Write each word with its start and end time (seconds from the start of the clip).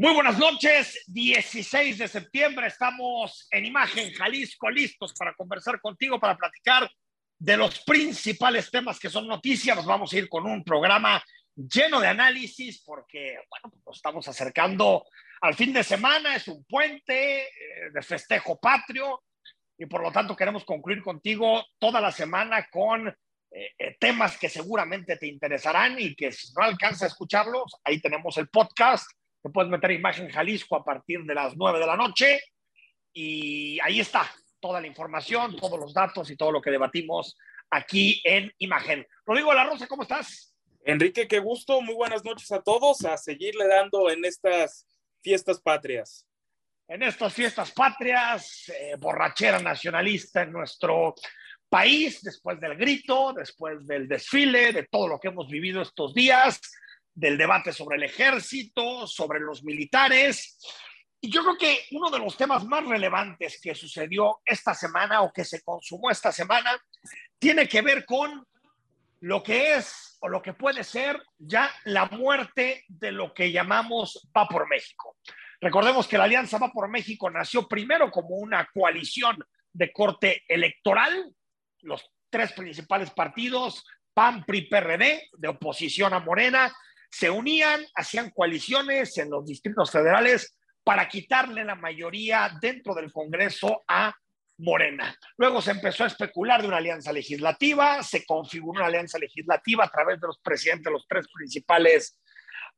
Muy 0.00 0.14
buenas 0.14 0.38
noches, 0.38 1.02
16 1.08 1.98
de 1.98 2.06
septiembre, 2.06 2.68
estamos 2.68 3.48
en 3.50 3.66
Imagen 3.66 4.12
Jalisco, 4.14 4.70
listos 4.70 5.12
para 5.12 5.34
conversar 5.34 5.80
contigo, 5.80 6.20
para 6.20 6.36
platicar 6.36 6.88
de 7.36 7.56
los 7.56 7.80
principales 7.80 8.70
temas 8.70 9.00
que 9.00 9.10
son 9.10 9.26
noticias. 9.26 9.76
Nos 9.76 9.86
vamos 9.86 10.12
a 10.12 10.18
ir 10.18 10.28
con 10.28 10.46
un 10.46 10.62
programa 10.62 11.20
lleno 11.56 11.98
de 11.98 12.06
análisis 12.06 12.80
porque, 12.84 13.40
bueno, 13.50 13.70
pues 13.72 13.82
nos 13.84 13.96
estamos 13.96 14.28
acercando 14.28 15.04
al 15.40 15.54
fin 15.54 15.72
de 15.72 15.82
semana, 15.82 16.36
es 16.36 16.46
un 16.46 16.64
puente 16.64 17.42
eh, 17.42 17.48
de 17.92 18.02
festejo 18.02 18.56
patrio 18.60 19.24
y 19.76 19.86
por 19.86 20.00
lo 20.00 20.12
tanto 20.12 20.36
queremos 20.36 20.64
concluir 20.64 21.02
contigo 21.02 21.66
toda 21.76 22.00
la 22.00 22.12
semana 22.12 22.68
con 22.70 23.08
eh, 23.08 23.14
eh, 23.76 23.96
temas 23.98 24.38
que 24.38 24.48
seguramente 24.48 25.16
te 25.16 25.26
interesarán 25.26 25.98
y 25.98 26.14
que 26.14 26.30
si 26.30 26.52
no 26.52 26.62
alcanza 26.62 27.06
a 27.06 27.08
escucharlos, 27.08 27.74
ahí 27.82 28.00
tenemos 28.00 28.36
el 28.36 28.48
podcast 28.48 29.10
puedes 29.52 29.70
meter 29.70 29.90
Imagen 29.90 30.28
Jalisco 30.30 30.76
a 30.76 30.84
partir 30.84 31.22
de 31.24 31.34
las 31.34 31.56
9 31.56 31.78
de 31.78 31.86
la 31.86 31.96
noche 31.96 32.40
y 33.12 33.78
ahí 33.80 34.00
está 34.00 34.30
toda 34.60 34.80
la 34.80 34.86
información, 34.86 35.56
todos 35.56 35.78
los 35.78 35.94
datos 35.94 36.30
y 36.30 36.36
todo 36.36 36.52
lo 36.52 36.60
que 36.60 36.70
debatimos 36.70 37.36
aquí 37.70 38.20
en 38.24 38.52
Imagen. 38.58 39.06
Rodrigo 39.24 39.52
La 39.54 39.64
Rosa, 39.64 39.86
¿cómo 39.86 40.02
estás? 40.02 40.54
Enrique, 40.84 41.28
qué 41.28 41.38
gusto, 41.38 41.80
muy 41.80 41.94
buenas 41.94 42.24
noches 42.24 42.50
a 42.52 42.62
todos, 42.62 43.04
a 43.04 43.16
seguirle 43.16 43.66
dando 43.66 44.10
en 44.10 44.24
estas 44.24 44.86
fiestas 45.20 45.60
patrias. 45.60 46.26
En 46.88 47.02
estas 47.02 47.34
fiestas 47.34 47.70
patrias, 47.72 48.68
eh, 48.68 48.96
borrachera 48.98 49.58
nacionalista 49.58 50.42
en 50.42 50.52
nuestro 50.52 51.14
país, 51.68 52.22
después 52.22 52.58
del 52.60 52.76
grito, 52.76 53.34
después 53.34 53.86
del 53.86 54.08
desfile, 54.08 54.72
de 54.72 54.84
todo 54.84 55.08
lo 55.08 55.20
que 55.20 55.28
hemos 55.28 55.48
vivido 55.48 55.82
estos 55.82 56.14
días, 56.14 56.60
del 57.18 57.36
debate 57.36 57.72
sobre 57.72 57.96
el 57.96 58.04
ejército, 58.04 59.04
sobre 59.06 59.40
los 59.40 59.64
militares. 59.64 60.56
Y 61.20 61.30
yo 61.30 61.42
creo 61.42 61.58
que 61.58 61.80
uno 61.90 62.10
de 62.10 62.20
los 62.20 62.36
temas 62.36 62.64
más 62.64 62.86
relevantes 62.86 63.60
que 63.60 63.74
sucedió 63.74 64.38
esta 64.44 64.72
semana 64.72 65.22
o 65.22 65.32
que 65.32 65.44
se 65.44 65.62
consumó 65.62 66.10
esta 66.10 66.30
semana 66.30 66.80
tiene 67.36 67.66
que 67.66 67.82
ver 67.82 68.04
con 68.04 68.46
lo 69.20 69.42
que 69.42 69.74
es 69.74 70.16
o 70.20 70.28
lo 70.28 70.40
que 70.40 70.52
puede 70.52 70.84
ser 70.84 71.20
ya 71.38 71.68
la 71.84 72.06
muerte 72.06 72.84
de 72.86 73.10
lo 73.10 73.34
que 73.34 73.50
llamamos 73.50 74.28
Va 74.36 74.46
por 74.46 74.68
México. 74.68 75.16
Recordemos 75.60 76.06
que 76.06 76.18
la 76.18 76.24
Alianza 76.24 76.58
Va 76.58 76.70
por 76.70 76.88
México 76.88 77.28
nació 77.30 77.66
primero 77.66 78.12
como 78.12 78.36
una 78.36 78.68
coalición 78.72 79.44
de 79.72 79.92
corte 79.92 80.44
electoral, 80.46 81.34
los 81.80 82.08
tres 82.30 82.52
principales 82.52 83.10
partidos, 83.10 83.84
PAN, 84.14 84.44
PRI, 84.44 84.68
PRD, 84.68 85.30
de 85.32 85.48
oposición 85.48 86.14
a 86.14 86.20
Morena, 86.20 86.72
se 87.10 87.30
unían, 87.30 87.84
hacían 87.94 88.30
coaliciones 88.30 89.16
en 89.18 89.30
los 89.30 89.44
distritos 89.44 89.90
federales 89.90 90.56
para 90.84 91.08
quitarle 91.08 91.64
la 91.64 91.74
mayoría 91.74 92.50
dentro 92.60 92.94
del 92.94 93.12
Congreso 93.12 93.84
a 93.86 94.14
Morena. 94.58 95.16
Luego 95.36 95.62
se 95.62 95.70
empezó 95.70 96.04
a 96.04 96.08
especular 96.08 96.62
de 96.62 96.68
una 96.68 96.78
alianza 96.78 97.12
legislativa, 97.12 98.02
se 98.02 98.24
configuró 98.26 98.80
una 98.80 98.86
alianza 98.86 99.18
legislativa 99.18 99.84
a 99.84 99.90
través 99.90 100.20
de 100.20 100.26
los 100.26 100.38
presidentes 100.38 100.84
de 100.84 100.90
los 100.90 101.06
tres 101.06 101.26
principales 101.32 102.18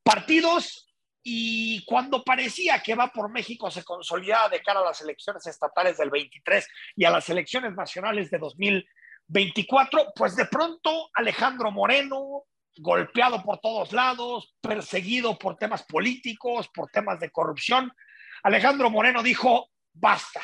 partidos 0.02 0.90
y 1.22 1.84
cuando 1.84 2.24
parecía 2.24 2.82
que 2.82 2.94
va 2.94 3.08
por 3.08 3.30
México 3.30 3.70
se 3.70 3.84
consolidaba 3.84 4.48
de 4.48 4.62
cara 4.62 4.80
a 4.80 4.84
las 4.84 5.00
elecciones 5.00 5.46
estatales 5.46 5.98
del 5.98 6.10
23 6.10 6.66
y 6.96 7.04
a 7.04 7.10
las 7.10 7.28
elecciones 7.28 7.74
nacionales 7.74 8.30
de 8.30 8.38
2024, 8.38 10.12
pues 10.14 10.36
de 10.36 10.46
pronto 10.46 11.10
Alejandro 11.14 11.70
Moreno, 11.70 12.44
golpeado 12.76 13.42
por 13.42 13.58
todos 13.58 13.92
lados, 13.92 14.54
perseguido 14.60 15.38
por 15.38 15.56
temas 15.56 15.82
políticos, 15.84 16.68
por 16.74 16.90
temas 16.90 17.20
de 17.20 17.30
corrupción. 17.30 17.92
Alejandro 18.42 18.90
Moreno 18.90 19.22
dijo, 19.22 19.70
basta, 19.92 20.40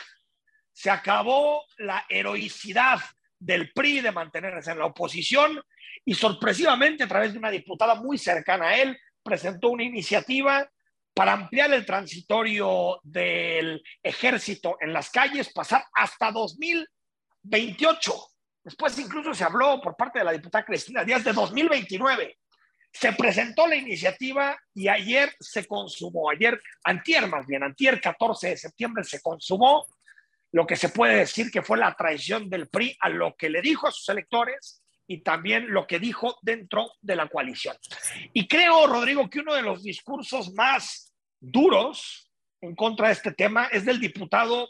se 0.72 0.90
acabó 0.90 1.64
la 1.78 2.04
heroicidad 2.08 3.00
del 3.38 3.72
PRI 3.72 4.00
de 4.00 4.12
mantenerse 4.12 4.72
en 4.72 4.78
la 4.78 4.86
oposición 4.86 5.62
y 6.04 6.14
sorpresivamente 6.14 7.04
a 7.04 7.08
través 7.08 7.32
de 7.32 7.38
una 7.38 7.50
diputada 7.50 7.94
muy 7.94 8.18
cercana 8.18 8.68
a 8.68 8.76
él 8.76 8.98
presentó 9.22 9.68
una 9.68 9.84
iniciativa 9.84 10.70
para 11.14 11.32
ampliar 11.32 11.72
el 11.72 11.86
transitorio 11.86 13.00
del 13.02 13.82
ejército 14.02 14.76
en 14.80 14.92
las 14.92 15.10
calles, 15.10 15.52
pasar 15.52 15.84
hasta 15.94 16.30
2028 16.30 18.14
Después 18.66 18.98
incluso 18.98 19.32
se 19.32 19.44
habló 19.44 19.80
por 19.80 19.96
parte 19.96 20.18
de 20.18 20.24
la 20.24 20.32
diputada 20.32 20.64
Cristina 20.64 21.04
Díaz 21.04 21.22
de 21.22 21.32
2029. 21.32 22.36
Se 22.92 23.12
presentó 23.12 23.64
la 23.64 23.76
iniciativa 23.76 24.58
y 24.74 24.88
ayer 24.88 25.32
se 25.38 25.66
consumó, 25.66 26.30
ayer, 26.30 26.60
antier 26.82 27.28
más 27.28 27.46
bien, 27.46 27.62
antier 27.62 28.00
14 28.00 28.48
de 28.48 28.56
septiembre 28.56 29.04
se 29.04 29.22
consumó 29.22 29.86
lo 30.50 30.66
que 30.66 30.74
se 30.74 30.88
puede 30.88 31.18
decir 31.18 31.48
que 31.52 31.62
fue 31.62 31.78
la 31.78 31.94
traición 31.94 32.50
del 32.50 32.66
PRI 32.68 32.96
a 32.98 33.08
lo 33.08 33.36
que 33.36 33.50
le 33.50 33.62
dijo 33.62 33.86
a 33.86 33.92
sus 33.92 34.08
electores 34.08 34.82
y 35.06 35.18
también 35.18 35.70
lo 35.70 35.86
que 35.86 36.00
dijo 36.00 36.36
dentro 36.42 36.90
de 37.00 37.14
la 37.14 37.28
coalición. 37.28 37.76
Y 38.32 38.48
creo, 38.48 38.88
Rodrigo, 38.88 39.30
que 39.30 39.38
uno 39.38 39.54
de 39.54 39.62
los 39.62 39.84
discursos 39.84 40.52
más 40.54 41.14
duros 41.38 42.32
en 42.60 42.74
contra 42.74 43.06
de 43.06 43.12
este 43.12 43.30
tema 43.30 43.66
es 43.66 43.84
del 43.84 44.00
diputado 44.00 44.68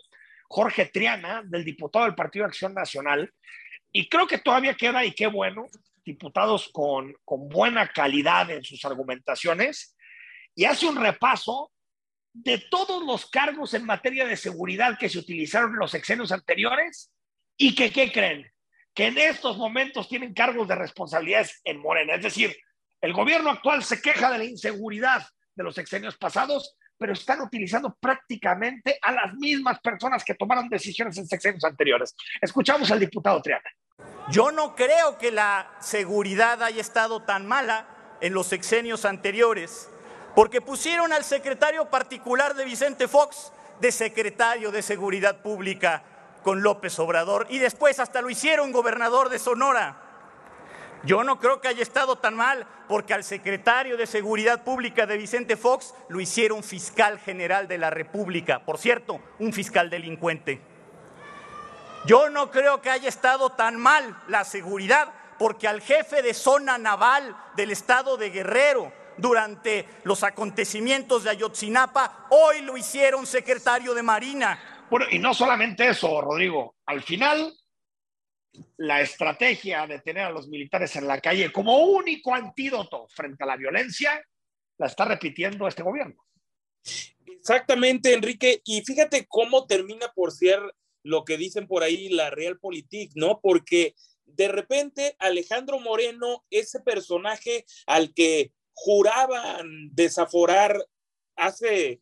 Jorge 0.49 0.85
Triana, 0.85 1.43
del 1.47 1.65
diputado 1.65 2.05
del 2.05 2.15
Partido 2.15 2.45
de 2.45 2.49
Acción 2.49 2.75
Nacional, 2.75 3.33
y 3.99 4.11
creo 4.11 4.27
que 4.27 4.37
todavía 4.37 4.75
queda, 4.75 5.07
y 5.07 5.13
qué 5.13 5.27
bueno, 5.27 5.69
diputados 6.05 6.69
con, 6.71 7.15
con 7.25 7.49
buena 7.49 7.89
calidad 7.89 8.51
en 8.51 8.63
sus 8.63 8.85
argumentaciones, 8.85 9.97
y 10.55 10.67
hace 10.67 10.87
un 10.87 10.97
repaso 10.97 11.73
de 12.35 12.59
todos 12.59 13.03
los 13.07 13.31
cargos 13.31 13.73
en 13.73 13.87
materia 13.87 14.27
de 14.27 14.37
seguridad 14.37 14.99
que 14.99 15.09
se 15.09 15.19
utilizaron 15.19 15.71
en 15.71 15.79
los 15.79 15.95
exenios 15.95 16.31
anteriores 16.31 17.11
y 17.57 17.75
que, 17.75 17.91
¿qué 17.91 18.13
creen? 18.13 18.53
Que 18.95 19.07
en 19.07 19.17
estos 19.17 19.57
momentos 19.57 20.11
tienen 20.11 20.35
cargos 20.35 20.69
de 20.69 20.75
responsabilidades 20.75 21.63
en 21.65 21.81
Morena. 21.81 22.17
Es 22.17 22.23
decir, 22.23 22.55
el 23.01 23.15
gobierno 23.15 23.49
actual 23.49 23.83
se 23.83 24.03
queja 24.03 24.31
de 24.31 24.37
la 24.37 24.45
inseguridad 24.45 25.27
de 25.55 25.65
los 25.65 25.79
exenios 25.79 26.19
pasados, 26.19 26.77
pero 26.99 27.15
están 27.15 27.41
utilizando 27.41 27.97
prácticamente 27.99 28.99
a 29.01 29.13
las 29.13 29.33
mismas 29.37 29.81
personas 29.81 30.23
que 30.23 30.35
tomaron 30.35 30.69
decisiones 30.69 31.17
en 31.17 31.27
sexenios 31.27 31.65
anteriores. 31.65 32.15
Escuchamos 32.43 32.91
al 32.91 33.01
diputado 33.01 33.41
Triana. 33.41 33.71
Yo 34.29 34.51
no 34.51 34.75
creo 34.75 35.19
que 35.19 35.31
la 35.31 35.71
seguridad 35.79 36.61
haya 36.65 36.81
estado 36.81 37.23
tan 37.23 37.47
mala 37.47 37.87
en 38.21 38.35
los 38.35 38.49
sexenios 38.49 39.05
anteriores, 39.05 39.89
porque 40.35 40.61
pusieron 40.61 41.13
al 41.13 41.23
secretario 41.23 41.87
particular 41.91 42.55
de 42.57 42.65
Vicente 42.65 43.07
Fox 43.07 43.53
de 43.81 43.93
secretario 43.93 44.73
de 44.73 44.83
Seguridad 44.83 45.43
Pública 45.43 46.03
con 46.43 46.63
López 46.63 46.99
Obrador 46.99 47.47
y 47.51 47.59
después 47.59 48.01
hasta 48.01 48.21
lo 48.21 48.29
hicieron 48.29 48.73
gobernador 48.73 49.29
de 49.29 49.39
Sonora. 49.39 50.03
Yo 51.05 51.23
no 51.23 51.39
creo 51.39 51.61
que 51.61 51.69
haya 51.69 51.83
estado 51.83 52.17
tan 52.17 52.35
mal, 52.35 52.67
porque 52.89 53.15
al 53.15 53.23
secretario 53.23 53.97
de 53.97 54.07
Seguridad 54.07 54.65
Pública 54.65 55.07
de 55.07 55.19
Vicente 55.19 55.57
Fox 55.57 55.95
lo 56.09 56.21
hicieron 56.21 56.65
fiscal 56.65 57.21
general 57.21 57.69
de 57.69 57.79
la 57.79 57.91
República, 57.91 58.65
por 58.65 58.79
cierto, 58.79 59.21
un 59.39 59.53
fiscal 59.53 59.89
delincuente. 59.89 60.76
Yo 62.07 62.31
no 62.31 62.53
creo 62.53 62.81
que 62.81 62.89
haya 62.89 63.09
estado 63.09 63.51
tan 63.51 63.77
mal 63.77 64.17
la 64.29 64.45
seguridad, 64.45 65.13
porque 65.39 65.67
al 65.67 65.81
jefe 65.81 66.23
de 66.23 66.35
zona 66.35 66.79
naval 66.79 67.37
del 67.57 67.73
estado 67.73 68.17
de 68.17 68.31
Guerrero, 68.31 68.93
durante 69.19 69.89
los 70.05 70.23
acontecimientos 70.23 71.25
de 71.25 71.31
Ayotzinapa, 71.31 72.29
hoy 72.31 72.63
lo 72.63 72.77
hicieron 72.77 73.27
secretario 73.27 73.93
de 73.93 74.05
Marina. 74.05 74.87
Bueno, 74.89 75.07
y 75.11 75.19
no 75.19 75.35
solamente 75.35 75.89
eso, 75.89 76.21
Rodrigo, 76.21 76.77
al 76.87 77.03
final 77.03 77.53
la 78.77 79.01
estrategia 79.01 79.87
de 79.87 79.99
tener 79.99 80.27
a 80.27 80.31
los 80.31 80.49
militares 80.49 80.95
en 80.95 81.09
la 81.09 81.21
calle 81.21 81.51
como 81.51 81.79
único 81.79 82.35
antídoto 82.35 83.07
frente 83.09 83.43
a 83.43 83.49
la 83.49 83.57
violencia 83.57 84.23
la 84.79 84.87
está 84.87 85.07
repitiendo 85.07 85.67
este 85.67 85.83
gobierno. 85.83 86.23
Exactamente, 87.27 88.15
Enrique. 88.15 88.61
Y 88.65 88.83
fíjate 88.83 89.27
cómo 89.27 89.67
termina 89.67 90.13
por 90.15 90.31
ser 90.31 90.61
lo 91.07 91.25
que 91.25 91.37
dicen 91.37 91.69
por 91.69 91.85
ahí 91.85 92.09
la 92.09 92.31
Realpolitik, 92.31 93.13
¿no? 93.15 93.41
Porque 93.41 93.95
de 94.25 94.49
repente 94.49 95.15
Alejandro 95.21 95.79
Moreno, 95.79 96.45
ese 96.51 96.81
personaje 96.81 97.65
al 97.87 98.13
que 98.13 98.53
juraban 98.73 99.91
desaforar 99.93 100.85
hace 101.37 102.01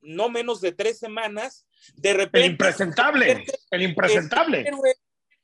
no 0.00 0.28
menos 0.28 0.60
de 0.60 0.72
tres 0.72 0.98
semanas, 0.98 1.66
de 1.94 2.14
repente... 2.14 2.46
El 2.46 2.52
impresentable, 2.52 3.44
el 3.72 3.82
impresentable. 3.82 4.70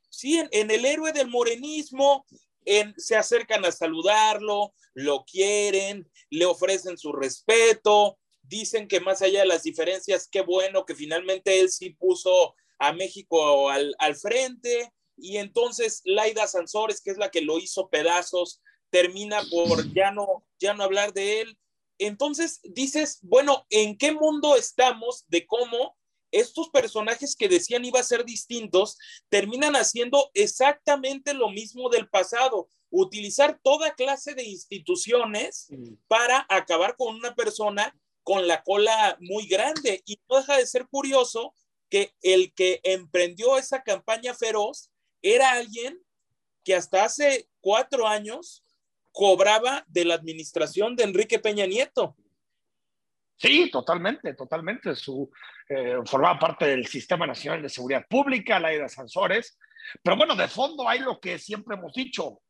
sí, 0.08 0.40
en, 0.52 0.70
el 0.70 0.84
héroe 0.84 1.12
del 1.12 1.26
morenismo, 1.28 2.24
en, 2.64 2.94
se 2.96 3.16
acercan 3.16 3.64
a 3.64 3.72
saludarlo, 3.72 4.72
lo 4.94 5.24
quieren, 5.24 6.08
le 6.30 6.44
ofrecen 6.44 6.96
su 6.96 7.12
respeto, 7.12 8.18
dicen 8.42 8.86
que 8.86 9.00
más 9.00 9.20
allá 9.20 9.40
de 9.40 9.46
las 9.46 9.64
diferencias, 9.64 10.28
qué 10.30 10.42
bueno 10.42 10.84
que 10.84 10.94
finalmente 10.94 11.58
él 11.60 11.70
sí 11.70 11.90
puso 11.90 12.54
a 12.86 12.92
México 12.92 13.70
al, 13.70 13.94
al 13.98 14.16
frente 14.16 14.92
y 15.16 15.36
entonces 15.36 16.02
Laida 16.04 16.46
Sansores, 16.46 17.00
que 17.00 17.10
es 17.10 17.18
la 17.18 17.30
que 17.30 17.40
lo 17.40 17.58
hizo 17.58 17.88
pedazos, 17.88 18.60
termina 18.90 19.42
por 19.50 19.92
ya 19.92 20.10
no, 20.10 20.44
ya 20.58 20.74
no 20.74 20.84
hablar 20.84 21.12
de 21.12 21.40
él 21.40 21.58
entonces 21.98 22.60
dices, 22.64 23.18
bueno, 23.22 23.66
¿en 23.70 23.96
qué 23.96 24.12
mundo 24.12 24.56
estamos 24.56 25.24
de 25.28 25.46
cómo 25.46 25.96
estos 26.32 26.68
personajes 26.70 27.36
que 27.36 27.48
decían 27.48 27.84
iba 27.84 28.00
a 28.00 28.04
ser 28.04 28.24
distintos 28.24 28.98
terminan 29.28 29.74
haciendo 29.74 30.30
exactamente 30.34 31.34
lo 31.34 31.50
mismo 31.50 31.88
del 31.88 32.08
pasado? 32.08 32.68
Utilizar 32.90 33.60
toda 33.62 33.94
clase 33.94 34.34
de 34.34 34.44
instituciones 34.44 35.68
para 36.08 36.46
acabar 36.48 36.96
con 36.96 37.14
una 37.14 37.34
persona 37.34 37.94
con 38.22 38.48
la 38.48 38.62
cola 38.62 39.16
muy 39.20 39.46
grande. 39.46 40.02
Y 40.06 40.18
no 40.28 40.38
deja 40.38 40.56
de 40.56 40.66
ser 40.66 40.88
curioso 40.88 41.54
que 41.94 42.12
el 42.22 42.52
que 42.54 42.80
emprendió 42.82 43.56
esa 43.56 43.84
campaña 43.84 44.34
feroz 44.34 44.90
era 45.22 45.52
alguien 45.52 45.96
que 46.64 46.74
hasta 46.74 47.04
hace 47.04 47.48
cuatro 47.60 48.08
años 48.08 48.64
cobraba 49.12 49.84
de 49.86 50.04
la 50.04 50.14
administración 50.14 50.96
de 50.96 51.04
Enrique 51.04 51.38
Peña 51.38 51.66
Nieto. 51.66 52.16
Sí, 53.36 53.70
totalmente, 53.70 54.34
totalmente. 54.34 54.96
Su, 54.96 55.30
eh, 55.68 55.98
formaba 56.04 56.36
parte 56.36 56.66
del 56.66 56.84
Sistema 56.88 57.28
Nacional 57.28 57.62
de 57.62 57.68
Seguridad 57.68 58.04
Pública, 58.08 58.58
la 58.58 58.70
de 58.70 58.88
Sansores. 58.88 59.56
Pero 60.02 60.16
bueno, 60.16 60.34
de 60.34 60.48
fondo 60.48 60.88
hay 60.88 60.98
lo 60.98 61.20
que 61.20 61.38
siempre 61.38 61.76
hemos 61.76 61.92
dicho. 61.92 62.42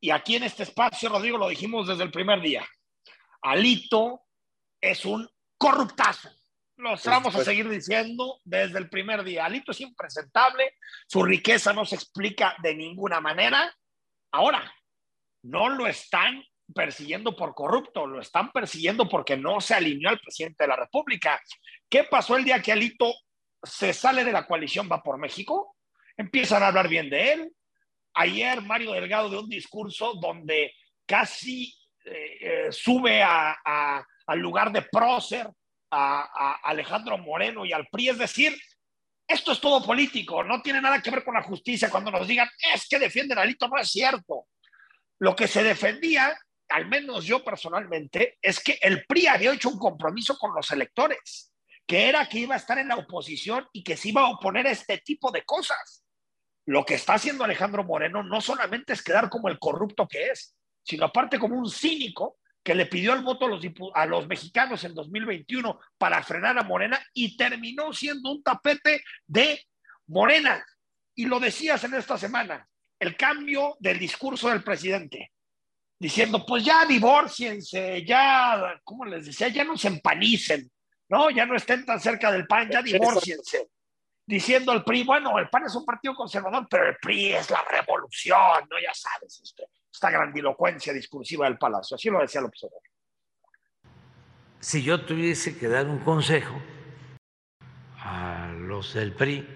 Y 0.00 0.08
aquí 0.08 0.36
en 0.36 0.44
este 0.44 0.62
espacio, 0.62 1.10
Rodrigo, 1.10 1.36
lo 1.36 1.50
dijimos 1.50 1.88
desde 1.88 2.04
el 2.04 2.10
primer 2.10 2.40
día. 2.40 2.66
Alito 3.42 4.22
es 4.80 5.04
un 5.04 5.28
corruptazo. 5.58 6.30
Lo 6.78 6.94
vamos 7.06 7.34
a 7.34 7.44
seguir 7.44 7.68
diciendo 7.68 8.40
desde 8.44 8.78
el 8.78 8.88
primer 8.88 9.24
día. 9.24 9.44
Alito 9.44 9.72
es 9.72 9.80
impresentable, 9.80 10.74
su 11.08 11.24
riqueza 11.24 11.72
no 11.72 11.84
se 11.84 11.96
explica 11.96 12.54
de 12.62 12.76
ninguna 12.76 13.20
manera. 13.20 13.74
Ahora, 14.30 14.72
no 15.42 15.70
lo 15.70 15.88
están 15.88 16.40
persiguiendo 16.72 17.34
por 17.34 17.56
corrupto, 17.56 18.06
lo 18.06 18.20
están 18.20 18.52
persiguiendo 18.52 19.08
porque 19.08 19.36
no 19.36 19.60
se 19.60 19.74
alineó 19.74 20.10
al 20.10 20.20
presidente 20.20 20.62
de 20.62 20.68
la 20.68 20.76
República. 20.76 21.40
¿Qué 21.90 22.04
pasó 22.04 22.36
el 22.36 22.44
día 22.44 22.62
que 22.62 22.70
Alito 22.70 23.12
se 23.60 23.92
sale 23.92 24.22
de 24.22 24.32
la 24.32 24.46
coalición 24.46 24.88
Va 24.90 25.02
por 25.02 25.18
México? 25.18 25.74
Empiezan 26.16 26.62
a 26.62 26.68
hablar 26.68 26.88
bien 26.88 27.10
de 27.10 27.32
él. 27.32 27.52
Ayer 28.14 28.62
Mario 28.62 28.92
Delgado 28.92 29.28
de 29.28 29.38
un 29.38 29.48
discurso 29.48 30.14
donde 30.14 30.72
casi 31.04 31.74
eh, 32.04 32.38
eh, 32.40 32.66
sube 32.70 33.20
al 33.20 34.38
lugar 34.38 34.70
de 34.70 34.82
prócer 34.82 35.48
a, 35.90 36.60
Alejandro 36.62 37.18
Moreno 37.18 37.64
y 37.64 37.72
al 37.72 37.86
PRI, 37.88 38.10
es 38.10 38.18
decir, 38.18 38.56
esto 39.26 39.52
es 39.52 39.60
todo 39.60 39.84
político, 39.84 40.42
no 40.42 40.62
tiene 40.62 40.80
nada 40.80 41.02
que 41.02 41.10
ver 41.10 41.24
con 41.24 41.34
la 41.34 41.42
justicia. 41.42 41.90
Cuando 41.90 42.10
nos 42.10 42.26
digan, 42.26 42.48
es 42.74 42.88
que 42.88 42.98
defienden 42.98 43.38
a 43.38 43.42
Alito, 43.42 43.68
no 43.68 43.78
es 43.78 43.90
cierto. 43.90 44.46
Lo 45.18 45.36
que 45.36 45.46
se 45.46 45.62
defendía, 45.62 46.38
al 46.70 46.86
menos 46.86 47.24
yo 47.24 47.44
personalmente, 47.44 48.38
es 48.40 48.60
que 48.60 48.78
el 48.80 49.04
PRI 49.04 49.26
había 49.26 49.52
hecho 49.52 49.68
un 49.68 49.78
compromiso 49.78 50.38
con 50.38 50.54
los 50.54 50.70
electores, 50.70 51.52
que 51.86 52.08
era 52.08 52.28
que 52.28 52.38
iba 52.38 52.54
a 52.54 52.58
estar 52.58 52.78
en 52.78 52.88
la 52.88 52.96
oposición 52.96 53.66
y 53.72 53.82
que 53.82 53.96
se 53.96 54.10
iba 54.10 54.22
a 54.22 54.30
oponer 54.30 54.66
a 54.66 54.70
este 54.70 54.98
tipo 54.98 55.30
de 55.30 55.44
cosas. 55.44 56.04
Lo 56.66 56.84
que 56.84 56.94
está 56.94 57.14
haciendo 57.14 57.44
Alejandro 57.44 57.84
Moreno 57.84 58.22
no 58.22 58.40
solamente 58.40 58.92
es 58.92 59.02
quedar 59.02 59.30
como 59.30 59.48
el 59.48 59.58
corrupto 59.58 60.06
que 60.06 60.28
es, 60.28 60.54
sino 60.82 61.06
aparte 61.06 61.38
como 61.38 61.58
un 61.58 61.70
cínico 61.70 62.38
que 62.62 62.74
le 62.74 62.86
pidió 62.86 63.14
el 63.14 63.22
voto 63.22 63.46
a 63.46 63.48
los, 63.48 63.64
a 63.94 64.06
los 64.06 64.26
mexicanos 64.26 64.84
en 64.84 64.94
2021 64.94 65.78
para 65.96 66.22
frenar 66.22 66.58
a 66.58 66.64
Morena 66.64 67.00
y 67.14 67.36
terminó 67.36 67.92
siendo 67.92 68.30
un 68.30 68.42
tapete 68.42 69.02
de 69.26 69.64
Morena. 70.06 70.64
Y 71.14 71.26
lo 71.26 71.40
decías 71.40 71.82
en 71.84 71.94
esta 71.94 72.18
semana, 72.18 72.68
el 72.98 73.16
cambio 73.16 73.76
del 73.80 73.98
discurso 73.98 74.48
del 74.48 74.62
presidente, 74.62 75.32
diciendo, 75.98 76.44
pues 76.46 76.64
ya 76.64 76.84
divorciense, 76.84 78.04
ya, 78.04 78.80
¿cómo 78.84 79.04
les 79.04 79.26
decía? 79.26 79.48
Ya 79.48 79.64
no 79.64 79.76
se 79.76 79.88
empanicen, 79.88 80.70
¿no? 81.08 81.30
Ya 81.30 81.46
no 81.46 81.56
estén 81.56 81.84
tan 81.84 82.00
cerca 82.00 82.30
del 82.30 82.46
PAN, 82.46 82.70
ya 82.70 82.82
divorciense. 82.82 83.68
Diciendo 84.26 84.72
al 84.72 84.84
PRI, 84.84 85.04
bueno, 85.04 85.38
el 85.38 85.48
PAN 85.48 85.64
es 85.64 85.74
un 85.74 85.86
partido 85.86 86.14
conservador, 86.14 86.66
pero 86.68 86.86
el 86.86 86.96
PRI 86.96 87.32
es 87.32 87.50
la 87.50 87.64
revolución, 87.64 88.68
¿no? 88.70 88.78
Ya 88.78 88.92
sabes, 88.92 89.40
este, 89.42 89.64
esta 89.92 90.10
grandilocuencia 90.10 90.92
discursiva 90.92 91.46
del 91.46 91.58
Palacio. 91.58 91.94
Así 91.96 92.08
lo 92.10 92.20
decía 92.20 92.40
el 92.40 92.46
observador. 92.46 92.82
Si 94.60 94.82
yo 94.82 95.04
tuviese 95.04 95.56
que 95.56 95.68
dar 95.68 95.86
un 95.86 95.98
consejo 95.98 96.60
a 97.98 98.52
los 98.58 98.94
del 98.94 99.12
PRI, 99.12 99.46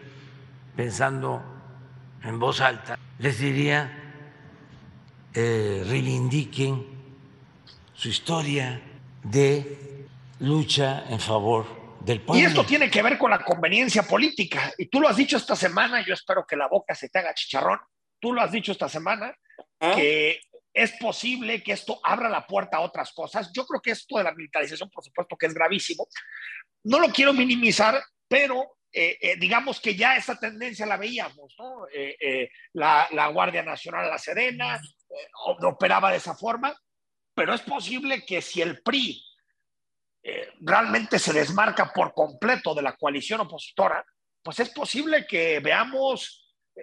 pensando 0.77 1.43
en 2.23 2.39
voz 2.39 2.61
alta, 2.61 2.99
les 3.19 3.39
diría, 3.39 3.91
eh, 5.35 5.83
reivindiquen 5.87 6.87
su 7.95 8.09
historia 8.09 8.81
de 9.23 10.07
lucha 10.41 11.05
en 11.09 11.21
favor 11.21 11.67
del 12.01 12.21
pueblo. 12.21 12.43
Y 12.43 12.47
esto 12.47 12.65
tiene 12.65 12.91
que 12.91 13.03
ver 13.03 13.19
con 13.19 13.31
la 13.31 13.45
conveniencia 13.45 14.03
política. 14.03 14.73
Y 14.77 14.87
tú 14.87 15.01
lo 15.01 15.09
has 15.09 15.17
dicho 15.17 15.37
esta 15.37 15.57
semana, 15.57 16.05
yo 16.05 16.15
espero 16.15 16.45
que 16.47 16.57
la 16.57 16.69
boca 16.69 16.95
se 16.95 17.09
te 17.09 17.19
haga 17.19 17.35
chicharrón. 17.35 17.79
Tú 18.21 18.33
lo 18.33 18.41
has 18.41 18.53
dicho 18.53 18.73
esta 18.73 18.89
semana, 18.89 19.35
¿Ah? 19.83 19.95
que 19.97 20.41
es 20.73 20.93
posible 20.93 21.63
que 21.63 21.73
esto 21.73 22.01
abra 22.03 22.29
la 22.29 22.47
puerta 22.47 22.77
a 22.77 22.83
otras 22.83 23.13
cosas. 23.13 23.51
Yo 23.53 23.67
creo 23.67 23.81
que 23.83 23.91
esto 23.91 24.17
de 24.17 24.25
la 24.25 24.33
militarización, 24.33 24.89
por 24.91 25.05
supuesto, 25.05 25.37
que 25.37 25.47
es 25.47 25.55
gravísimo. 25.55 26.07
No 26.85 27.01
lo 27.01 27.09
quiero 27.09 27.33
minimizar, 27.33 28.01
pero 28.29 28.77
eh, 28.93 29.19
eh, 29.21 29.37
digamos 29.37 29.81
que 29.81 29.95
ya 29.95 30.17
esa 30.17 30.39
tendencia 30.39 30.87
la 30.87 30.97
veíamos, 30.97 31.55
¿no? 31.59 31.87
Eh, 31.93 32.49
la, 32.75 33.09
la, 33.11 33.27
Guardia 33.29 33.63
Nacional, 33.63 34.09
la 34.09 34.19
Serena, 34.19 34.81
operaba 35.63 36.11
de 36.11 36.19
esa 36.19 36.35
forma, 36.35 36.75
pero 37.35 37.55
es 37.55 37.63
posible 37.63 38.25
que 38.25 38.41
si 38.41 38.63
el 38.63 38.83
PRI 38.83 39.23
realmente 40.61 41.19
se 41.19 41.33
desmarca 41.33 41.93
por 41.93 42.15
completo 42.15 42.75
de 42.75 42.83
la 42.83 42.97
coalición 42.97 43.41
opositora, 43.41 44.05
pues 44.43 44.61
es 44.61 44.71
posible 44.71 45.27
que 45.27 45.59
veamos 45.59 46.42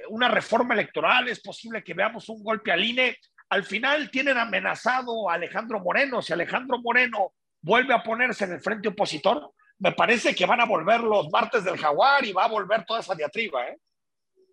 una 0.09 0.27
reforma 0.27 0.73
electoral, 0.73 1.27
es 1.27 1.41
posible 1.41 1.83
que 1.83 1.93
veamos 1.93 2.29
un 2.29 2.43
golpe 2.43 2.71
al 2.71 2.83
INE. 2.83 3.17
Al 3.49 3.63
final 3.63 4.11
tienen 4.11 4.37
amenazado 4.37 5.29
a 5.29 5.33
Alejandro 5.33 5.79
Moreno. 5.79 6.21
Si 6.21 6.33
Alejandro 6.33 6.79
Moreno 6.79 7.33
vuelve 7.61 7.93
a 7.93 8.03
ponerse 8.03 8.45
en 8.45 8.53
el 8.53 8.61
frente 8.61 8.89
opositor, 8.89 9.51
me 9.79 9.91
parece 9.93 10.35
que 10.35 10.45
van 10.45 10.61
a 10.61 10.65
volver 10.65 11.01
los 11.01 11.29
martes 11.29 11.63
del 11.63 11.77
jaguar 11.77 12.25
y 12.25 12.33
va 12.33 12.45
a 12.45 12.49
volver 12.49 12.85
toda 12.85 12.99
esa 12.99 13.15
diatriba, 13.15 13.67
¿eh? 13.67 13.77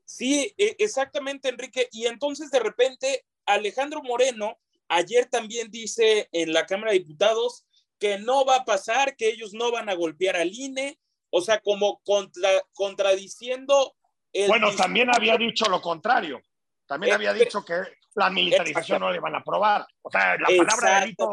Sí, 0.04 0.54
e, 0.56 0.76
exactamente, 0.78 1.48
Enrique. 1.48 1.88
Y 1.90 2.06
entonces 2.06 2.50
de 2.50 2.60
repente 2.60 3.24
Alejandro 3.44 4.02
Moreno 4.02 4.58
ayer 4.88 5.26
también 5.26 5.70
dice 5.70 6.28
en 6.32 6.52
la 6.52 6.64
Cámara 6.64 6.92
de 6.92 7.00
Diputados 7.00 7.66
que 7.98 8.18
no 8.18 8.44
va 8.44 8.56
a 8.56 8.64
pasar, 8.64 9.16
que 9.16 9.28
ellos 9.28 9.52
no 9.52 9.72
van 9.72 9.88
a 9.88 9.94
golpear 9.94 10.36
al 10.36 10.52
INE, 10.52 10.98
o 11.30 11.40
sea, 11.40 11.60
como 11.60 12.00
contra, 12.04 12.48
contradiciendo. 12.74 13.96
Bueno, 14.48 14.74
también 14.74 15.08
había 15.14 15.36
dicho 15.36 15.66
lo 15.66 15.80
contrario. 15.80 16.40
También 16.86 17.14
había 17.14 17.32
dicho 17.32 17.64
que 17.64 17.74
la 18.14 18.30
militarización 18.30 19.00
no 19.00 19.10
le 19.10 19.20
van 19.20 19.34
a 19.34 19.38
aprobar. 19.38 19.86
O 20.02 20.10
sea, 20.10 20.36
la 20.38 20.46
palabra 20.46 21.00
delito 21.00 21.32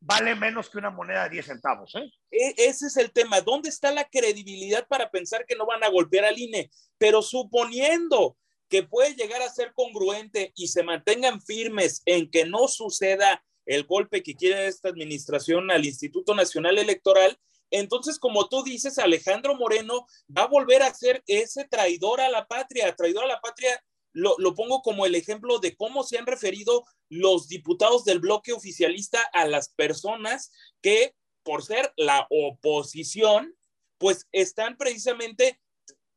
vale 0.00 0.34
menos 0.34 0.70
que 0.70 0.78
una 0.78 0.90
moneda 0.90 1.24
de 1.24 1.30
10 1.30 1.46
centavos. 1.46 1.94
¿eh? 1.94 2.10
E, 2.30 2.54
ese 2.56 2.86
es 2.86 2.96
el 2.96 3.12
tema. 3.12 3.40
¿Dónde 3.40 3.68
está 3.68 3.90
la 3.90 4.04
credibilidad 4.04 4.86
para 4.86 5.10
pensar 5.10 5.44
que 5.46 5.56
no 5.56 5.66
van 5.66 5.82
a 5.84 5.88
golpear 5.88 6.24
al 6.24 6.38
INE? 6.38 6.70
Pero 6.98 7.22
suponiendo 7.22 8.36
que 8.68 8.82
puede 8.82 9.14
llegar 9.14 9.42
a 9.42 9.48
ser 9.48 9.72
congruente 9.72 10.52
y 10.54 10.68
se 10.68 10.82
mantengan 10.82 11.40
firmes 11.40 12.02
en 12.04 12.30
que 12.30 12.44
no 12.44 12.68
suceda 12.68 13.42
el 13.64 13.84
golpe 13.84 14.22
que 14.22 14.34
quiere 14.34 14.66
esta 14.66 14.88
administración 14.88 15.70
al 15.70 15.84
Instituto 15.84 16.34
Nacional 16.34 16.78
Electoral, 16.78 17.38
entonces, 17.70 18.18
como 18.18 18.48
tú 18.48 18.62
dices, 18.62 18.98
Alejandro 18.98 19.54
Moreno 19.54 20.06
va 20.36 20.42
a 20.42 20.48
volver 20.48 20.82
a 20.82 20.94
ser 20.94 21.22
ese 21.26 21.64
traidor 21.66 22.20
a 22.20 22.30
la 22.30 22.46
patria, 22.46 22.94
traidor 22.96 23.24
a 23.24 23.28
la 23.28 23.40
patria 23.40 23.82
lo, 24.12 24.54
pongo 24.54 24.82
como 24.82 25.06
el 25.06 25.14
ejemplo 25.14 25.58
de 25.58 25.76
cómo 25.76 26.02
se 26.02 26.18
han 26.18 26.26
referido 26.26 26.84
los 27.08 27.48
diputados 27.48 28.04
del 28.04 28.18
bloque 28.18 28.52
oficialista 28.52 29.20
a 29.32 29.46
las 29.46 29.68
personas 29.68 30.50
que, 30.82 31.14
por 31.44 31.64
ser 31.64 31.92
la 31.96 32.26
oposición, 32.30 33.54
pues 33.98 34.26
están 34.32 34.76
precisamente 34.76 35.60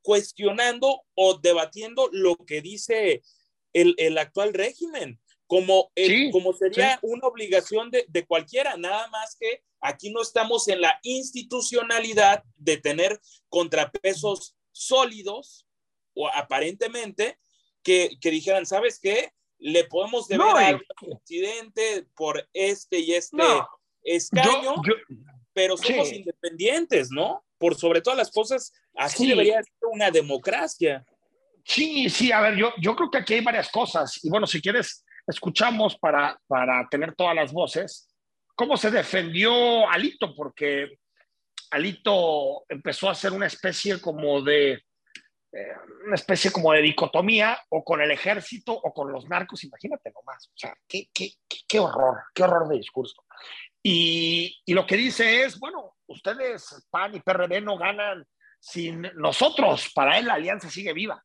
cuestionando 0.02 1.04
o 1.14 1.38
debatiendo 1.38 2.10
lo 2.12 2.38
que 2.38 2.62
dice 2.62 3.22
el 3.74 4.18
actual 4.18 4.54
régimen, 4.54 5.21
como, 5.52 5.92
el, 5.96 6.32
como 6.32 6.54
sería 6.54 6.98
una 7.02 7.28
obligación 7.28 7.92
de, 7.92 8.06
de 8.08 8.26
cualquiera, 8.26 8.78
nada 8.78 9.10
más 9.10 9.36
que 9.38 9.62
aquí 9.82 10.10
no 10.10 10.22
estamos 10.22 10.70
en 10.70 10.80
la 10.80 10.98
institucionalidad 11.04 12.42
de 12.56 12.78
tener 12.78 13.20
contrapesos 13.50 14.56
sólidos 14.72 15.68
o 16.14 16.30
aparentemente 16.30 17.38
que, 17.84 18.12
que 18.22 18.32
dijeran, 18.32 18.66
¿sabes 18.66 18.98
qué? 18.98 19.34
Le 19.58 19.84
podemos 19.84 20.30
deber 20.30 20.56
al 20.56 20.82
presidente 20.98 22.06
por 22.16 22.48
este 22.54 23.00
y 23.00 23.12
este 23.12 23.44
escaño, 24.04 24.76
pero 25.52 25.76
somos 25.76 26.14
independientes, 26.14 27.12
¿no? 27.12 27.44
Por 27.58 27.76
sobre 27.76 28.00
todas 28.00 28.18
las 28.18 28.32
cosas, 28.32 28.72
así 28.96 29.28
debería 29.28 29.62
ser 29.62 29.90
una 29.92 30.10
democracia. 30.12 31.06
Sí, 31.66 32.10
sí, 32.10 32.32
a 32.32 32.40
ver, 32.40 32.56
yo, 32.56 32.72
yo 32.80 32.96
creo 32.96 33.12
que 33.12 33.18
aquí 33.18 33.34
hay 33.34 33.42
varias 33.42 33.70
cosas. 33.70 34.18
Y 34.24 34.30
bueno, 34.30 34.48
si 34.48 34.62
quieres, 34.62 35.04
escuchamos 35.32 35.98
para, 35.98 36.40
para 36.48 36.88
tener 36.90 37.16
todas 37.16 37.36
las 37.36 37.52
voces. 37.52 38.14
cómo 38.56 38.78
se 38.78 38.92
defendió 38.92 39.90
Alito, 39.90 40.36
porque 40.36 41.00
Alito 41.72 42.64
empezó 42.70 43.10
a 43.10 43.14
hacer 43.14 43.32
una 43.34 43.48
especie 43.48 44.00
como 44.00 44.42
de, 44.42 44.74
eh, 45.54 45.76
una 46.06 46.16
especie 46.16 46.52
como 46.52 46.72
de 46.74 46.82
dicotomía, 46.82 47.60
o 47.70 47.84
con 47.84 48.02
el 48.02 48.12
ejército 48.12 48.74
o 48.74 48.94
con 48.94 49.12
los 49.12 49.28
narcos, 49.28 49.64
imagínate 49.64 50.12
nomás, 50.12 50.48
o 50.48 50.54
sea, 50.56 50.76
qué, 50.88 51.10
qué, 51.14 51.32
qué 51.68 51.80
horror, 51.80 52.20
qué 52.34 52.44
horror 52.44 52.68
de 52.68 52.78
discurso. 52.78 53.24
Y, 53.82 54.62
y, 54.66 54.74
lo 54.74 54.86
que 54.86 54.96
dice 54.96 55.44
es, 55.44 55.58
bueno, 55.60 55.96
ustedes, 56.08 56.88
PAN 56.92 57.16
y 57.16 57.20
PRD, 57.20 57.62
no 57.62 57.78
ganan 57.78 58.26
sin 58.60 59.02
nosotros, 59.16 59.92
para 59.96 60.20
él 60.20 60.28
la 60.28 60.36
alianza 60.36 60.70
sigue 60.70 60.94
viva. 60.94 61.24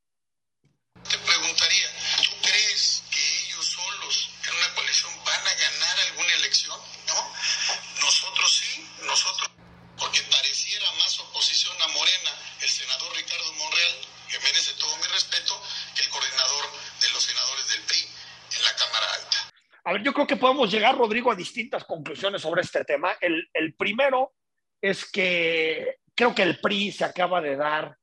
Ver, 19.97 20.05
yo 20.05 20.13
creo 20.13 20.27
que 20.27 20.37
podemos 20.37 20.71
llegar, 20.71 20.97
Rodrigo, 20.97 21.31
a 21.31 21.35
distintas 21.35 21.83
conclusiones 21.83 22.41
sobre 22.41 22.61
este 22.61 22.83
tema. 22.83 23.13
El, 23.19 23.49
el 23.53 23.73
primero 23.75 24.33
es 24.81 25.09
que 25.09 25.97
creo 26.15 26.33
que 26.33 26.43
el 26.43 26.59
PRI 26.59 26.91
se 26.91 27.05
acaba 27.05 27.41
de 27.41 27.55
dar, 27.55 27.95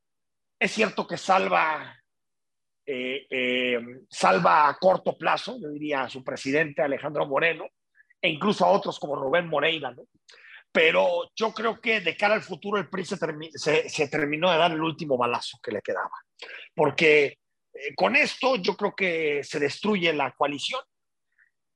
es 0.58 0.72
cierto 0.72 1.06
que 1.06 1.16
salva, 1.16 1.96
eh, 2.86 3.26
eh, 3.30 3.80
salva 4.08 4.68
a 4.68 4.78
corto 4.78 5.16
plazo, 5.16 5.58
yo 5.60 5.68
diría 5.68 6.02
a 6.02 6.10
su 6.10 6.22
presidente 6.22 6.82
Alejandro 6.82 7.26
Moreno, 7.26 7.66
e 8.20 8.28
incluso 8.28 8.64
a 8.64 8.70
otros 8.70 8.98
como 8.98 9.16
Rubén 9.16 9.48
Moreira, 9.48 9.90
¿no? 9.90 10.04
Pero 10.72 11.30
yo 11.36 11.52
creo 11.52 11.80
que 11.80 12.00
de 12.00 12.16
cara 12.16 12.34
al 12.34 12.42
futuro 12.42 12.78
el 12.78 12.88
PRI 12.88 13.04
se, 13.04 13.16
se, 13.54 13.88
se 13.88 14.08
terminó 14.08 14.50
de 14.50 14.58
dar 14.58 14.72
el 14.72 14.82
último 14.82 15.16
balazo 15.16 15.58
que 15.62 15.70
le 15.70 15.82
quedaba, 15.82 16.10
porque 16.74 17.38
eh, 17.72 17.94
con 17.94 18.16
esto 18.16 18.56
yo 18.56 18.76
creo 18.76 18.94
que 18.94 19.44
se 19.44 19.60
destruye 19.60 20.12
la 20.12 20.32
coalición 20.32 20.80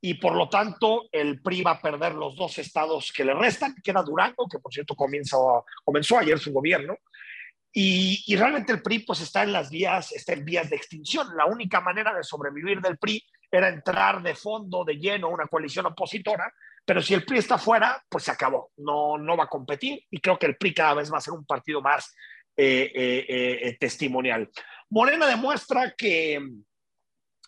y 0.00 0.14
por 0.14 0.34
lo 0.34 0.48
tanto 0.48 1.08
el 1.10 1.40
PRI 1.42 1.62
va 1.62 1.72
a 1.72 1.80
perder 1.80 2.14
los 2.14 2.36
dos 2.36 2.58
estados 2.58 3.12
que 3.12 3.24
le 3.24 3.34
restan, 3.34 3.74
queda 3.82 4.02
Durango, 4.02 4.48
que 4.48 4.58
por 4.58 4.72
cierto 4.72 4.94
comienza, 4.94 5.36
comenzó 5.84 6.18
ayer 6.18 6.38
su 6.38 6.52
gobierno, 6.52 6.96
y, 7.72 8.24
y, 8.26 8.36
realmente 8.36 8.72
el 8.72 8.82
PRI 8.82 9.00
pues 9.00 9.20
está 9.20 9.42
en 9.42 9.52
las 9.52 9.70
vías, 9.70 10.10
está 10.12 10.32
en 10.32 10.44
vías 10.44 10.70
de 10.70 10.76
extinción. 10.76 11.28
La 11.36 11.44
única 11.44 11.80
manera 11.80 12.14
de 12.14 12.24
sobrevivir 12.24 12.80
del 12.80 12.96
PRI 12.96 13.22
era 13.50 13.68
entrar 13.68 14.22
de 14.22 14.34
fondo, 14.34 14.84
de 14.84 14.94
lleno, 14.94 15.28
a 15.28 15.34
una 15.34 15.46
coalición 15.46 15.86
opositora, 15.86 16.52
pero 16.84 17.02
si 17.02 17.12
el 17.12 17.24
PRI 17.24 17.38
está 17.38 17.58
fuera, 17.58 18.02
pues 18.08 18.24
se 18.24 18.30
acabó, 18.30 18.72
no, 18.78 19.18
no 19.18 19.36
va 19.36 19.44
a 19.44 19.48
competir 19.48 20.02
y 20.10 20.20
creo 20.20 20.38
que 20.38 20.46
el 20.46 20.56
PRI 20.56 20.74
cada 20.74 20.94
vez 20.94 21.12
va 21.12 21.18
a 21.18 21.20
ser 21.20 21.34
un 21.34 21.44
partido 21.44 21.82
más 21.82 22.14
eh, 22.56 22.90
eh, 22.94 23.58
eh, 23.62 23.76
testimonial. 23.78 24.50
Morena 24.90 25.26
demuestra 25.26 25.94
que, 25.96 26.40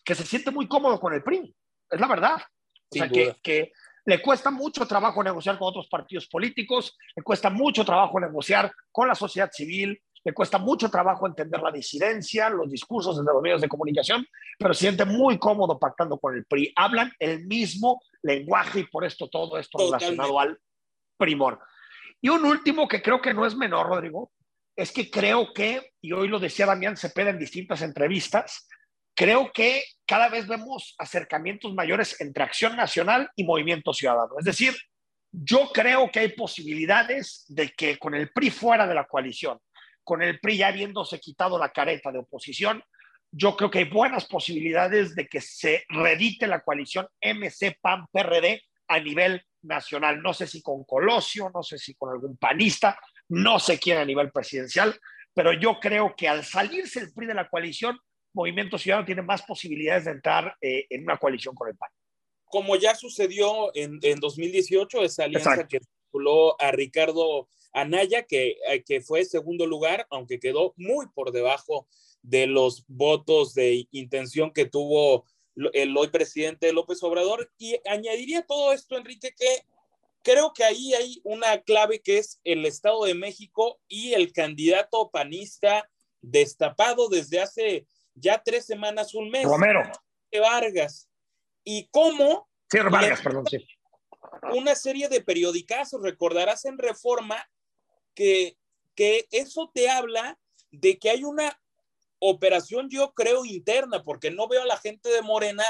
que 0.04 0.14
se 0.14 0.26
siente 0.26 0.50
muy 0.50 0.68
cómodo 0.68 1.00
con 1.00 1.14
el 1.14 1.22
PRI, 1.22 1.54
es 1.90 2.00
la 2.00 2.06
verdad. 2.06 2.36
O 2.36 2.96
sea, 2.96 3.08
que, 3.08 3.36
que, 3.42 3.72
le 4.06 4.22
cuesta 4.22 4.50
mucho 4.50 4.86
trabajo 4.86 5.22
negociar 5.22 5.58
con 5.58 5.68
otros 5.68 5.88
partidos 5.88 6.26
políticos, 6.26 6.96
le 7.14 7.22
cuesta 7.22 7.50
mucho 7.50 7.84
trabajo 7.84 8.18
negociar 8.18 8.72
con 8.90 9.06
la 9.06 9.14
sociedad 9.14 9.50
civil, 9.52 10.00
le 10.24 10.32
cuesta 10.32 10.58
mucho 10.58 10.90
trabajo 10.90 11.26
entender 11.26 11.60
la 11.60 11.70
disidencia, 11.70 12.50
los 12.50 12.70
discursos 12.70 13.16
de 13.16 13.32
los 13.32 13.42
medios 13.42 13.60
de 13.60 13.68
comunicación, 13.68 14.26
pero 14.58 14.74
se 14.74 14.80
siente 14.80 15.04
muy 15.04 15.38
cómodo 15.38 15.78
pactando 15.78 16.18
con 16.18 16.34
el 16.34 16.44
PRI. 16.44 16.72
Hablan 16.76 17.12
el 17.18 17.46
mismo 17.46 18.02
lenguaje 18.22 18.80
y 18.80 18.84
por 18.84 19.04
esto 19.04 19.28
todo 19.28 19.58
esto 19.58 19.78
Totalmente. 19.78 20.06
relacionado 20.06 20.40
al 20.40 20.58
primor. 21.16 21.60
Y 22.20 22.28
un 22.28 22.44
último 22.44 22.86
que 22.86 23.00
creo 23.00 23.20
que 23.20 23.32
no 23.32 23.46
es 23.46 23.56
menor, 23.56 23.86
Rodrigo, 23.86 24.32
es 24.76 24.92
que 24.92 25.10
creo 25.10 25.52
que, 25.54 25.92
y 26.00 26.12
hoy 26.12 26.28
lo 26.28 26.38
decía 26.38 26.66
Damián 26.66 26.96
Cepeda 26.96 27.30
en 27.30 27.38
distintas 27.38 27.82
entrevistas, 27.82 28.68
creo 29.14 29.52
que 29.52 29.84
cada 30.06 30.28
vez 30.28 30.46
vemos 30.46 30.94
acercamientos 30.98 31.74
mayores 31.74 32.20
entre 32.20 32.44
Acción 32.44 32.76
Nacional 32.76 33.30
y 33.36 33.44
Movimiento 33.44 33.92
Ciudadano. 33.92 34.34
Es 34.38 34.44
decir, 34.44 34.74
yo 35.32 35.70
creo 35.72 36.10
que 36.10 36.20
hay 36.20 36.28
posibilidades 36.30 37.44
de 37.48 37.70
que 37.70 37.98
con 37.98 38.14
el 38.14 38.30
PRI 38.32 38.50
fuera 38.50 38.86
de 38.86 38.94
la 38.94 39.04
coalición, 39.04 39.58
con 40.02 40.22
el 40.22 40.40
PRI 40.40 40.56
ya 40.58 40.68
habiéndose 40.68 41.20
quitado 41.20 41.58
la 41.58 41.70
careta 41.70 42.10
de 42.10 42.18
oposición, 42.18 42.82
yo 43.32 43.56
creo 43.56 43.70
que 43.70 43.78
hay 43.78 43.84
buenas 43.84 44.26
posibilidades 44.26 45.14
de 45.14 45.28
que 45.28 45.40
se 45.40 45.84
redite 45.88 46.48
la 46.48 46.62
coalición 46.62 47.06
MC-PAN-PRD 47.20 48.62
a 48.88 48.98
nivel 48.98 49.44
nacional. 49.62 50.20
No 50.20 50.34
sé 50.34 50.46
si 50.46 50.62
con 50.62 50.84
Colosio, 50.84 51.50
no 51.54 51.62
sé 51.62 51.78
si 51.78 51.94
con 51.94 52.10
algún 52.10 52.36
panista, 52.36 52.98
no 53.28 53.60
sé 53.60 53.78
quién 53.78 53.98
a 53.98 54.04
nivel 54.04 54.32
presidencial, 54.32 54.98
pero 55.32 55.52
yo 55.52 55.78
creo 55.78 56.14
que 56.16 56.28
al 56.28 56.44
salirse 56.44 57.00
el 57.00 57.12
PRI 57.12 57.26
de 57.26 57.34
la 57.34 57.48
coalición, 57.48 57.96
Movimiento 58.32 58.78
Ciudadano 58.78 59.06
tiene 59.06 59.22
más 59.22 59.42
posibilidades 59.42 60.04
de 60.04 60.12
entrar 60.12 60.56
eh, 60.60 60.86
en 60.90 61.02
una 61.02 61.16
coalición 61.16 61.54
con 61.54 61.68
el 61.68 61.76
PAN. 61.76 61.90
Como 62.44 62.76
ya 62.76 62.94
sucedió 62.94 63.74
en, 63.74 63.98
en 64.02 64.20
2018, 64.20 65.02
esa 65.02 65.24
alianza 65.24 65.50
Exacto. 65.50 65.78
que 65.78 65.80
vinculó 65.80 66.60
a 66.60 66.70
Ricardo 66.72 67.48
Anaya, 67.72 68.24
que, 68.24 68.56
eh, 68.68 68.82
que 68.84 69.00
fue 69.00 69.24
segundo 69.24 69.66
lugar, 69.66 70.06
aunque 70.10 70.40
quedó 70.40 70.74
muy 70.76 71.06
por 71.14 71.32
debajo 71.32 71.86
de 72.22 72.46
los 72.46 72.84
votos 72.88 73.54
de 73.54 73.86
intención 73.92 74.52
que 74.52 74.66
tuvo 74.66 75.24
el 75.72 75.96
hoy 75.96 76.08
presidente 76.08 76.72
López 76.72 77.02
Obrador. 77.02 77.50
Y 77.58 77.76
añadiría 77.86 78.42
todo 78.42 78.72
esto, 78.72 78.96
Enrique, 78.96 79.32
que 79.36 79.64
creo 80.22 80.52
que 80.52 80.64
ahí 80.64 80.94
hay 80.94 81.20
una 81.24 81.60
clave 81.62 82.00
que 82.00 82.18
es 82.18 82.40
el 82.44 82.66
Estado 82.66 83.04
de 83.04 83.14
México 83.14 83.80
y 83.88 84.12
el 84.12 84.32
candidato 84.32 85.10
panista 85.10 85.88
destapado 86.20 87.08
desde 87.08 87.40
hace 87.40 87.86
ya 88.20 88.42
tres 88.42 88.66
semanas, 88.66 89.14
un 89.14 89.30
mes. 89.30 89.44
Romero. 89.44 89.82
Vargas. 90.32 91.08
Y 91.64 91.88
cómo. 91.90 92.48
Sí, 92.70 92.78
Vargas, 92.78 93.20
perdón, 93.20 93.46
sí. 93.46 93.58
Una 94.54 94.74
serie 94.74 95.08
de 95.08 95.20
periodicazos, 95.20 96.02
recordarás 96.02 96.64
en 96.64 96.78
Reforma, 96.78 97.44
que, 98.14 98.56
que 98.94 99.26
eso 99.30 99.70
te 99.74 99.88
habla 99.88 100.38
de 100.70 100.98
que 100.98 101.10
hay 101.10 101.24
una 101.24 101.60
operación, 102.20 102.88
yo 102.90 103.12
creo, 103.12 103.44
interna, 103.44 104.04
porque 104.04 104.30
no 104.30 104.46
veo 104.46 104.62
a 104.62 104.66
la 104.66 104.76
gente 104.76 105.08
de 105.08 105.22
Morena 105.22 105.64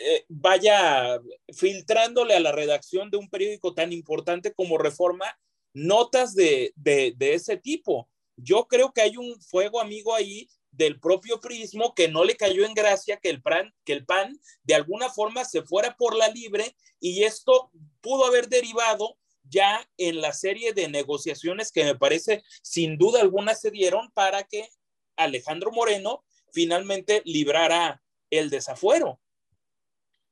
eh, 0.00 0.24
vaya 0.28 1.20
filtrándole 1.54 2.34
a 2.34 2.40
la 2.40 2.52
redacción 2.52 3.10
de 3.10 3.16
un 3.16 3.28
periódico 3.28 3.74
tan 3.74 3.92
importante 3.92 4.54
como 4.54 4.78
Reforma 4.78 5.26
notas 5.74 6.34
de, 6.34 6.72
de, 6.76 7.14
de 7.16 7.34
ese 7.34 7.56
tipo. 7.56 8.08
Yo 8.36 8.66
creo 8.66 8.92
que 8.92 9.02
hay 9.02 9.16
un 9.16 9.40
fuego 9.40 9.80
amigo 9.80 10.14
ahí 10.14 10.48
del 10.72 10.98
propio 10.98 11.40
prismo 11.40 11.94
que 11.94 12.08
no 12.08 12.24
le 12.24 12.36
cayó 12.36 12.64
en 12.64 12.74
gracia 12.74 13.18
que 13.18 13.28
el, 13.28 13.42
PAN, 13.42 13.72
que 13.84 13.92
el 13.92 14.04
PAN 14.04 14.40
de 14.64 14.74
alguna 14.74 15.10
forma 15.10 15.44
se 15.44 15.62
fuera 15.62 15.96
por 15.96 16.16
la 16.16 16.28
libre 16.28 16.74
y 16.98 17.24
esto 17.24 17.70
pudo 18.00 18.24
haber 18.24 18.48
derivado 18.48 19.16
ya 19.44 19.86
en 19.98 20.20
la 20.20 20.32
serie 20.32 20.72
de 20.72 20.88
negociaciones 20.88 21.70
que 21.70 21.84
me 21.84 21.94
parece 21.94 22.42
sin 22.62 22.96
duda 22.96 23.20
alguna 23.20 23.54
se 23.54 23.70
dieron 23.70 24.10
para 24.12 24.44
que 24.44 24.68
Alejandro 25.16 25.70
Moreno 25.72 26.24
finalmente 26.52 27.22
librara 27.24 28.02
el 28.30 28.50
desafuero. 28.50 29.20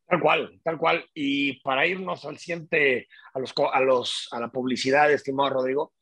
Tal 0.07 0.21
cual, 0.21 0.61
tal 0.65 0.79
cual. 0.79 1.09
Y 1.15 1.61
para 1.61 1.87
irnos 1.87 2.25
al 2.25 2.39
siguiente, 2.39 3.09
a, 3.33 3.39
los, 3.39 3.55
a, 3.73 3.81
los, 3.81 4.29
a 4.33 4.41
la 4.41 4.51
publicidad, 4.51 5.13
estimado 5.13 5.51
Rodrigo, 5.51 5.93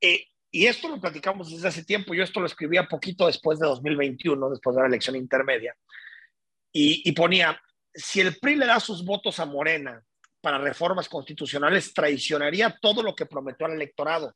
eh, 0.00 0.24
y 0.50 0.66
esto 0.66 0.88
lo 0.88 1.00
platicamos 1.00 1.50
desde 1.50 1.68
hace 1.68 1.84
tiempo, 1.84 2.14
yo 2.14 2.24
esto 2.24 2.40
lo 2.40 2.46
escribía 2.46 2.88
poquito 2.88 3.26
después 3.26 3.58
de 3.58 3.66
2021, 3.66 4.50
después 4.50 4.76
de 4.76 4.82
la 4.82 4.88
elección 4.88 5.16
intermedia, 5.16 5.76
y, 6.72 7.08
y 7.08 7.12
ponía, 7.12 7.60
si 7.94 8.20
el 8.20 8.36
PRI 8.38 8.56
le 8.56 8.66
da 8.66 8.80
sus 8.80 9.04
votos 9.04 9.38
a 9.40 9.46
Morena 9.46 10.02
para 10.40 10.58
reformas 10.58 11.08
constitucionales, 11.08 11.92
traicionaría 11.92 12.78
todo 12.80 13.02
lo 13.02 13.14
que 13.14 13.26
prometió 13.26 13.66
al 13.66 13.72
electorado. 13.72 14.34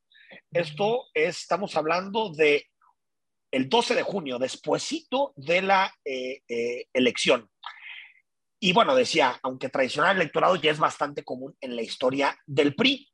Esto 0.53 1.07
es, 1.15 1.41
estamos 1.41 1.77
hablando 1.77 2.31
de 2.31 2.67
el 3.51 3.69
12 3.69 3.95
de 3.95 4.03
junio, 4.03 4.39
despuesito 4.39 5.33
de 5.37 5.63
la 5.63 5.93
eh, 6.05 6.43
eh, 6.49 6.87
elección. 6.93 7.49
Y 8.59 8.73
bueno, 8.73 8.95
decía, 8.95 9.39
aunque 9.43 9.69
traicionar 9.69 10.11
al 10.11 10.17
electorado 10.17 10.57
ya 10.57 10.73
es 10.73 10.79
bastante 10.79 11.23
común 11.23 11.57
en 11.61 11.77
la 11.77 11.83
historia 11.83 12.37
del 12.47 12.75
PRI. 12.75 13.09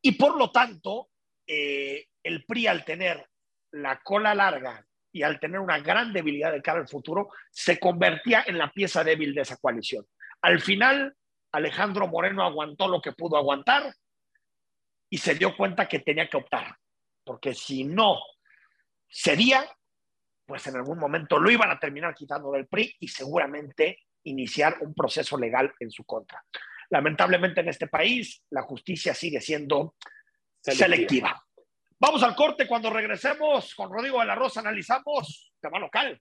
Y 0.00 0.12
por 0.12 0.36
lo 0.36 0.50
tanto, 0.50 1.08
eh, 1.46 2.06
el 2.22 2.44
PRI 2.44 2.66
al 2.66 2.84
tener 2.84 3.26
la 3.72 4.00
cola 4.00 4.34
larga 4.34 4.84
y 5.12 5.22
al 5.22 5.38
tener 5.38 5.60
una 5.60 5.78
gran 5.78 6.12
debilidad 6.12 6.52
de 6.52 6.62
cara 6.62 6.80
al 6.80 6.88
futuro, 6.88 7.28
se 7.50 7.78
convertía 7.78 8.44
en 8.46 8.58
la 8.58 8.70
pieza 8.72 9.04
débil 9.04 9.34
de 9.34 9.42
esa 9.42 9.56
coalición. 9.56 10.06
Al 10.42 10.60
final, 10.60 11.14
Alejandro 11.52 12.08
Moreno 12.08 12.42
aguantó 12.42 12.88
lo 12.88 13.00
que 13.00 13.12
pudo 13.12 13.36
aguantar 13.36 13.94
y 15.08 15.18
se 15.18 15.36
dio 15.36 15.56
cuenta 15.56 15.88
que 15.88 16.00
tenía 16.00 16.28
que 16.28 16.36
optar, 16.36 16.76
porque 17.22 17.54
si 17.54 17.84
no 17.84 18.18
cedía, 19.08 19.64
pues 20.44 20.66
en 20.66 20.76
algún 20.76 20.98
momento 20.98 21.38
lo 21.38 21.50
iban 21.50 21.70
a 21.70 21.78
terminar 21.78 22.14
quitando 22.14 22.50
del 22.50 22.66
PRI 22.66 22.96
y 22.98 23.08
seguramente 23.08 24.00
iniciar 24.24 24.78
un 24.80 24.94
proceso 24.94 25.38
legal 25.38 25.72
en 25.78 25.90
su 25.90 26.04
contra. 26.04 26.44
Lamentablemente 26.90 27.60
en 27.60 27.68
este 27.68 27.86
país 27.86 28.42
la 28.50 28.62
justicia 28.62 29.14
sigue 29.14 29.40
siendo 29.40 29.94
selectiva. 30.72 31.44
Vamos 31.98 32.22
al 32.22 32.34
corte. 32.34 32.66
Cuando 32.66 32.90
regresemos 32.90 33.74
con 33.74 33.92
Rodrigo 33.92 34.20
de 34.20 34.26
la 34.26 34.34
Rosa, 34.34 34.60
analizamos 34.60 35.52
tema 35.60 35.78
local, 35.78 36.20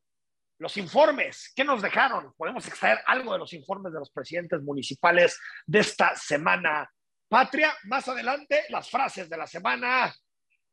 los 0.59 0.77
informes. 0.77 1.51
¿Qué 1.55 1.63
nos 1.63 1.81
dejaron? 1.81 2.33
Podemos 2.37 2.67
extraer 2.67 2.99
algo 3.05 3.33
de 3.33 3.39
los 3.39 3.53
informes 3.53 3.91
de 3.93 3.99
los 3.99 4.11
presidentes 4.11 4.61
municipales 4.61 5.39
de 5.65 5.79
esta 5.79 6.15
semana 6.15 6.89
patria. 7.27 7.73
Más 7.83 8.07
adelante, 8.07 8.63
las 8.69 8.89
frases 8.89 9.29
de 9.29 9.37
la 9.37 9.47
semana 9.47 10.13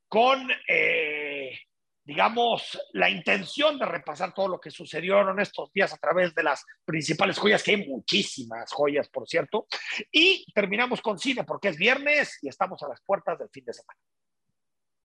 con, 0.08 0.48
eh, 0.68 1.19
digamos, 2.10 2.76
la 2.92 3.08
intención 3.08 3.78
de 3.78 3.86
repasar 3.86 4.34
todo 4.34 4.48
lo 4.48 4.60
que 4.60 4.72
sucedió 4.72 5.20
en 5.30 5.38
estos 5.38 5.72
días 5.72 5.92
a 5.92 5.96
través 5.96 6.34
de 6.34 6.42
las 6.42 6.66
principales 6.84 7.38
joyas, 7.38 7.62
que 7.62 7.70
hay 7.70 7.86
muchísimas 7.86 8.72
joyas, 8.72 9.08
por 9.08 9.28
cierto. 9.28 9.68
Y 10.10 10.44
terminamos 10.52 11.00
con 11.02 11.20
cine, 11.20 11.44
porque 11.44 11.68
es 11.68 11.76
viernes 11.76 12.36
y 12.42 12.48
estamos 12.48 12.82
a 12.82 12.88
las 12.88 13.00
puertas 13.02 13.38
del 13.38 13.48
fin 13.50 13.64
de 13.64 13.74
semana. 13.74 14.00